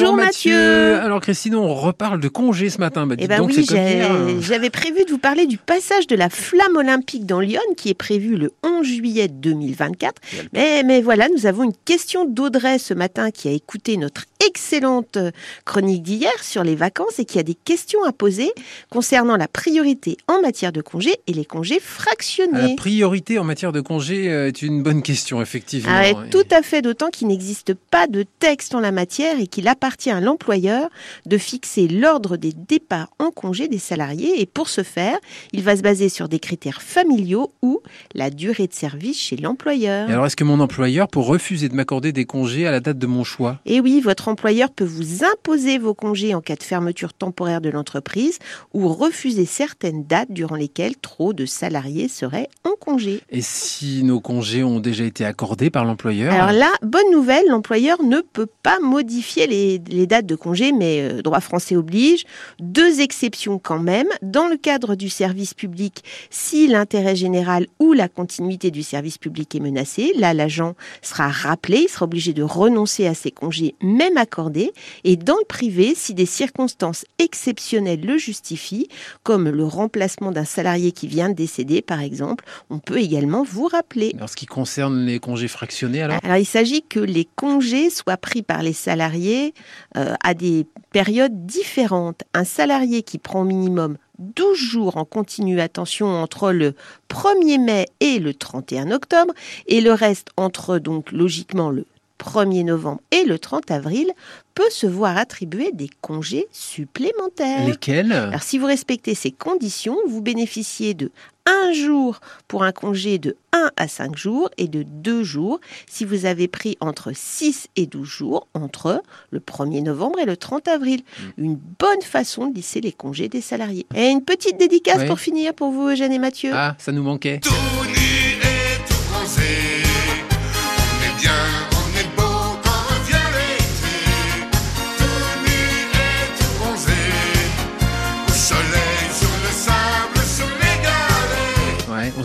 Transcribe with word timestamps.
Bonjour, 0.00 0.16
Mathieu. 0.16 0.94
Alors 0.96 1.20
Christine, 1.20 1.54
on 1.56 1.74
reparle 1.74 2.20
de 2.20 2.28
congé 2.28 2.70
ce 2.70 2.78
matin. 2.78 3.06
Bah, 3.06 3.16
Eh 3.18 3.26
ben 3.26 3.38
donc, 3.38 3.48
oui, 3.48 3.64
j'ai- 3.68 4.40
j'avais 4.40 4.70
prévu 4.70 5.04
de 5.04 5.10
vous 5.10 5.18
parler 5.18 5.46
du 5.46 5.58
passage 5.58 6.06
de 6.06 6.14
la 6.16 6.28
flamme 6.30 6.76
olympique 6.76 7.26
dans 7.26 7.40
Lyon 7.40 7.60
qui 7.76 7.88
est 7.90 7.94
prévu 7.94 8.36
le 8.36 8.52
11 8.62 8.86
juillet 8.86 9.28
2024. 9.28 10.20
Mais, 10.52 10.82
mais 10.84 11.00
voilà, 11.02 11.28
nous 11.34 11.46
avons 11.46 11.64
une 11.64 11.72
question 11.84 12.24
d'Audrey 12.24 12.78
ce 12.78 12.94
matin 12.94 13.30
qui 13.30 13.48
a 13.48 13.52
écouté 13.52 13.96
notre 13.96 14.24
excellente 14.48 15.18
chronique 15.64 16.02
d'hier 16.02 16.32
sur 16.42 16.64
les 16.64 16.74
vacances 16.74 17.18
et 17.18 17.24
qui 17.24 17.38
a 17.38 17.42
des 17.42 17.54
questions 17.54 18.02
à 18.04 18.12
poser 18.12 18.50
concernant 18.90 19.36
la 19.36 19.46
priorité 19.46 20.16
en 20.26 20.40
matière 20.40 20.72
de 20.72 20.80
congés 20.80 21.16
et 21.26 21.32
les 21.32 21.44
congés 21.44 21.78
Ah, 21.80 21.84
fractionnés. 21.84 22.68
La 22.70 22.74
priorité 22.76 23.38
en 23.38 23.44
matière 23.44 23.72
de 23.72 23.80
congé 23.80 24.30
euh, 24.30 24.48
est 24.48 24.62
une 24.62 24.82
bonne 24.82 25.02
question, 25.02 25.40
effectivement. 25.42 25.90
Ah 25.92 26.08
Et- 26.08 26.30
tout 26.30 26.46
à 26.50 26.62
fait, 26.62 26.80
d'autant 26.82 27.10
qu'il 27.10 27.28
n'existe 27.28 27.74
pas 27.74 28.06
de 28.06 28.24
texte 28.40 28.74
en 28.74 28.80
la 28.80 28.90
matière 28.92 29.38
et 29.38 29.46
qu'il 29.46 29.68
appartient 29.68 30.10
à 30.10 30.20
l'employeur 30.20 30.88
de 31.26 31.36
fixer 31.38 31.86
l'ordre 31.88 32.36
des 32.36 32.52
départs 32.52 33.08
en 33.18 33.30
congé 33.30 33.68
des 33.68 33.78
salariés. 33.78 34.40
Et 34.40 34.46
pour 34.46 34.68
ce 34.68 34.82
faire, 34.82 35.18
il 35.52 35.62
va 35.62 35.76
se 35.76 35.82
baser 35.82 36.08
sur 36.08 36.28
des 36.28 36.38
critères 36.38 36.80
familiaux 36.82 37.50
ou 37.62 37.80
la 38.14 38.30
durée 38.30 38.66
de 38.66 38.72
service 38.72 39.18
chez 39.20 39.36
l'employeur. 39.36 40.08
Alors, 40.08 40.24
est-ce 40.26 40.36
que 40.36 40.44
mon 40.44 40.60
employeur 40.60 41.08
peut 41.08 41.20
refuser 41.20 41.68
de 41.68 41.74
m'accorder 41.74 42.12
des 42.12 42.24
congés 42.24 42.66
à 42.66 42.70
la 42.70 42.80
date 42.80 42.98
de 42.98 43.06
mon 43.06 43.24
choix? 43.24 43.58
Et 43.66 43.80
oui, 43.80 44.00
votre 44.00 44.28
employeur 44.28 44.37
peut 44.74 44.84
vous 44.84 45.24
imposer 45.24 45.78
vos 45.78 45.94
congés 45.94 46.34
en 46.34 46.40
cas 46.40 46.56
de 46.56 46.62
fermeture 46.62 47.12
temporaire 47.12 47.60
de 47.60 47.70
l'entreprise 47.70 48.38
ou 48.72 48.88
refuser 48.88 49.46
certaines 49.46 50.04
dates 50.04 50.30
durant 50.30 50.56
lesquelles 50.56 50.96
trop 50.96 51.32
de 51.32 51.46
salariés 51.46 52.08
seraient 52.08 52.48
en 52.64 52.72
congé. 52.78 53.20
Et 53.30 53.42
si 53.42 54.02
nos 54.04 54.20
congés 54.20 54.62
ont 54.62 54.80
déjà 54.80 55.04
été 55.04 55.24
accordés 55.24 55.70
par 55.70 55.84
l'employeur 55.84 56.32
Alors 56.32 56.52
là, 56.52 56.70
bonne 56.82 57.10
nouvelle, 57.10 57.46
l'employeur 57.48 58.02
ne 58.02 58.20
peut 58.20 58.48
pas 58.62 58.78
modifier 58.80 59.46
les, 59.46 59.80
les 59.88 60.06
dates 60.06 60.26
de 60.26 60.36
congé, 60.36 60.72
mais 60.72 61.00
euh, 61.00 61.22
droit 61.22 61.40
français 61.40 61.76
oblige. 61.76 62.24
Deux 62.60 63.00
exceptions 63.00 63.58
quand 63.58 63.78
même. 63.78 64.08
Dans 64.22 64.48
le 64.48 64.56
cadre 64.56 64.94
du 64.94 65.08
service 65.08 65.54
public, 65.54 66.04
si 66.30 66.68
l'intérêt 66.68 67.16
général 67.16 67.66
ou 67.78 67.92
la 67.92 68.08
continuité 68.08 68.70
du 68.70 68.82
service 68.82 69.18
public 69.18 69.54
est 69.54 69.60
menacée, 69.60 70.12
là, 70.16 70.34
l'agent 70.34 70.74
sera 71.02 71.28
rappelé, 71.28 71.84
il 71.84 71.88
sera 71.88 72.04
obligé 72.04 72.32
de 72.32 72.42
renoncer 72.42 73.06
à 73.06 73.14
ses 73.14 73.30
congés, 73.30 73.74
même 73.82 74.16
accordés. 74.18 74.72
Et 75.04 75.16
dans 75.16 75.36
le 75.36 75.44
privé, 75.46 75.94
si 75.94 76.14
des 76.14 76.26
circonstances 76.26 77.04
exceptionnelles 77.18 78.04
le 78.04 78.18
justifient, 78.18 78.88
comme 79.22 79.48
le 79.48 79.64
remplacement 79.64 80.32
d'un 80.32 80.44
salarié 80.44 80.92
qui 80.92 81.06
vient 81.06 81.28
de 81.28 81.34
décéder, 81.34 81.82
par 81.82 82.00
exemple, 82.00 82.44
on 82.70 82.78
peut 82.78 82.98
également 82.98 83.42
vous 83.42 83.66
rappeler. 83.66 84.14
En 84.20 84.26
ce 84.26 84.36
qui 84.36 84.46
concerne 84.46 85.06
les 85.06 85.18
congés 85.18 85.48
fractionnés, 85.48 86.02
alors 86.02 86.18
Alors, 86.22 86.36
il 86.36 86.46
s'agit 86.46 86.82
que 86.82 87.00
les 87.00 87.26
congés 87.36 87.90
soient 87.90 88.16
pris 88.16 88.42
par 88.42 88.62
les 88.62 88.72
salariés 88.72 89.54
euh, 89.96 90.14
à 90.22 90.34
des 90.34 90.66
périodes 90.92 91.46
différentes. 91.46 92.22
Un 92.34 92.44
salarié 92.44 93.02
qui 93.02 93.18
prend 93.18 93.42
au 93.42 93.44
minimum 93.44 93.96
12 94.18 94.56
jours 94.56 94.96
en 94.96 95.04
continu, 95.04 95.60
attention, 95.60 96.08
entre 96.08 96.50
le 96.50 96.74
1er 97.08 97.60
mai 97.60 97.86
et 98.00 98.18
le 98.18 98.34
31 98.34 98.90
octobre, 98.90 99.32
et 99.66 99.80
le 99.80 99.92
reste 99.92 100.28
entre, 100.36 100.78
donc, 100.78 101.12
logiquement, 101.12 101.70
le 101.70 101.86
1er 102.18 102.64
novembre 102.64 103.00
et 103.10 103.24
le 103.24 103.38
30 103.38 103.70
avril, 103.70 104.10
peut 104.54 104.70
se 104.70 104.86
voir 104.86 105.16
attribuer 105.16 105.70
des 105.72 105.88
congés 106.00 106.46
supplémentaires. 106.52 107.66
lesquels? 107.66 108.12
Alors, 108.12 108.42
si 108.42 108.58
vous 108.58 108.66
respectez 108.66 109.14
ces 109.14 109.30
conditions, 109.30 109.96
vous 110.08 110.20
bénéficiez 110.22 110.94
de 110.94 111.10
un 111.46 111.72
jour 111.72 112.20
pour 112.46 112.62
un 112.62 112.72
congé 112.72 113.18
de 113.18 113.34
1 113.52 113.70
à 113.78 113.88
5 113.88 114.16
jours 114.18 114.50
et 114.58 114.68
de 114.68 114.82
2 114.82 115.22
jours 115.22 115.60
si 115.88 116.04
vous 116.04 116.26
avez 116.26 116.46
pris 116.46 116.76
entre 116.80 117.12
6 117.14 117.68
et 117.76 117.86
12 117.86 118.06
jours 118.06 118.46
entre 118.52 119.02
le 119.30 119.40
1er 119.40 119.82
novembre 119.82 120.18
et 120.18 120.26
le 120.26 120.36
30 120.36 120.68
avril. 120.68 121.00
Une 121.38 121.54
bonne 121.78 122.02
façon 122.02 122.48
de 122.48 122.54
lisser 122.54 122.82
les 122.82 122.92
congés 122.92 123.28
des 123.30 123.40
salariés. 123.40 123.86
Et 123.94 124.08
une 124.08 124.22
petite 124.22 124.58
dédicace 124.58 124.98
Oui. 125.00 125.06
pour 125.06 125.20
finir 125.20 125.54
pour 125.54 125.70
vous, 125.70 125.88
Eugène 125.88 126.12
et 126.12 126.18
Mathieu. 126.18 126.50
Ah, 126.52 126.74
ça 126.78 126.92
nous 126.92 127.02
manquait. 127.02 127.40
Tout 127.40 127.54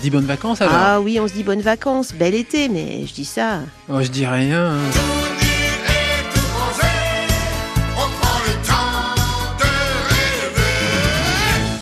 se 0.00 0.04
dit 0.04 0.10
bonnes 0.10 0.26
vacances 0.26 0.60
alors 0.62 0.74
Ah 0.76 1.00
oui, 1.00 1.18
on 1.20 1.28
se 1.28 1.34
dit 1.34 1.42
bonnes 1.42 1.60
vacances, 1.60 2.12
bel 2.14 2.34
été, 2.34 2.68
mais 2.68 3.06
je 3.06 3.12
dis 3.14 3.24
ça. 3.24 3.60
Oh, 3.88 4.00
Je 4.00 4.08
dis 4.08 4.26
rien. 4.26 4.72
hein. 4.72 5.39